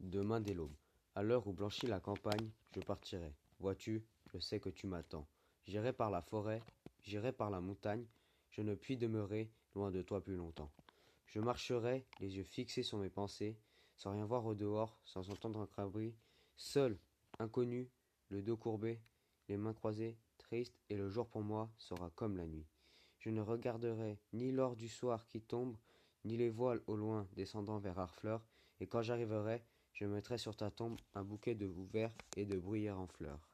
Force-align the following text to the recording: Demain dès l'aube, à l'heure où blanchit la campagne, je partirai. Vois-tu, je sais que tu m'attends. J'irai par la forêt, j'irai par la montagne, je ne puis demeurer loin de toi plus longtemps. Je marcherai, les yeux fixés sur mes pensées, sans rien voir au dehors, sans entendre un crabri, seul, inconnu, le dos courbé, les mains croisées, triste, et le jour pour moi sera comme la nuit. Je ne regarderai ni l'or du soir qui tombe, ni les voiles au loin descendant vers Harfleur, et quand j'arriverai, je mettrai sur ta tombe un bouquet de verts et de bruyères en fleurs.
Demain 0.00 0.40
dès 0.40 0.54
l'aube, 0.54 0.74
à 1.16 1.22
l'heure 1.22 1.46
où 1.48 1.52
blanchit 1.52 1.86
la 1.86 2.00
campagne, 2.00 2.50
je 2.74 2.80
partirai. 2.80 3.34
Vois-tu, 3.58 4.04
je 4.32 4.38
sais 4.38 4.60
que 4.60 4.68
tu 4.68 4.86
m'attends. 4.86 5.26
J'irai 5.66 5.92
par 5.92 6.10
la 6.10 6.22
forêt, 6.22 6.62
j'irai 7.02 7.32
par 7.32 7.50
la 7.50 7.60
montagne, 7.60 8.06
je 8.50 8.62
ne 8.62 8.74
puis 8.74 8.96
demeurer 8.96 9.50
loin 9.74 9.90
de 9.90 10.00
toi 10.00 10.22
plus 10.22 10.36
longtemps. 10.36 10.70
Je 11.26 11.40
marcherai, 11.40 12.06
les 12.20 12.36
yeux 12.36 12.44
fixés 12.44 12.82
sur 12.82 12.98
mes 12.98 13.10
pensées, 13.10 13.58
sans 13.96 14.12
rien 14.12 14.24
voir 14.24 14.46
au 14.46 14.54
dehors, 14.54 15.00
sans 15.04 15.30
entendre 15.30 15.60
un 15.60 15.66
crabri, 15.66 16.14
seul, 16.56 16.98
inconnu, 17.40 17.90
le 18.28 18.40
dos 18.40 18.56
courbé, 18.56 19.00
les 19.48 19.56
mains 19.56 19.74
croisées, 19.74 20.16
triste, 20.38 20.78
et 20.88 20.96
le 20.96 21.08
jour 21.08 21.28
pour 21.28 21.42
moi 21.42 21.70
sera 21.76 22.10
comme 22.10 22.36
la 22.36 22.46
nuit. 22.46 22.66
Je 23.18 23.30
ne 23.30 23.40
regarderai 23.40 24.20
ni 24.32 24.52
l'or 24.52 24.76
du 24.76 24.88
soir 24.88 25.26
qui 25.26 25.40
tombe, 25.40 25.76
ni 26.24 26.36
les 26.36 26.50
voiles 26.50 26.82
au 26.86 26.94
loin 26.94 27.26
descendant 27.32 27.78
vers 27.78 27.98
Harfleur, 27.98 28.46
et 28.80 28.86
quand 28.86 29.02
j'arriverai, 29.02 29.64
je 29.92 30.04
mettrai 30.04 30.38
sur 30.38 30.56
ta 30.56 30.70
tombe 30.70 30.98
un 31.14 31.24
bouquet 31.24 31.54
de 31.54 31.66
verts 31.92 32.14
et 32.36 32.44
de 32.44 32.58
bruyères 32.58 32.98
en 32.98 33.06
fleurs. 33.06 33.48